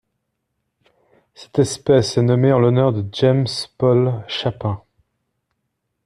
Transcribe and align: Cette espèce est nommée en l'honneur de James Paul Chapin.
Cette 1.35 1.59
espèce 1.59 2.17
est 2.17 2.23
nommée 2.23 2.51
en 2.51 2.57
l'honneur 2.57 2.91
de 2.91 3.05
James 3.11 3.45
Paul 3.77 4.25
Chapin. 4.27 4.81